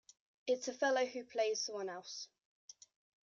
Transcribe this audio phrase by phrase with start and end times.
[0.47, 2.27] It's a fellow who plays someone else.